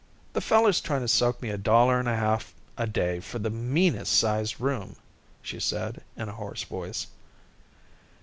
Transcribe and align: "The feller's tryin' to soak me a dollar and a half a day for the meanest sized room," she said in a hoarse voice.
"The 0.33 0.41
feller's 0.41 0.81
tryin' 0.81 1.03
to 1.03 1.07
soak 1.07 1.43
me 1.43 1.51
a 1.51 1.59
dollar 1.59 1.99
and 1.99 2.09
a 2.09 2.15
half 2.15 2.55
a 2.75 2.87
day 2.87 3.19
for 3.19 3.37
the 3.37 3.51
meanest 3.51 4.13
sized 4.13 4.59
room," 4.59 4.95
she 5.43 5.59
said 5.59 6.01
in 6.17 6.27
a 6.27 6.33
hoarse 6.33 6.63
voice. 6.63 7.05